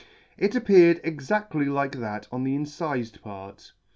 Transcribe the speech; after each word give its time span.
It 0.35 0.55
appeared 0.55 0.99
exadtly 1.03 1.65
like 1.65 1.91
that 1.97 2.27
on 2.31 2.43
the 2.43 2.55
incifed 2.57 3.21
part. 3.21 3.71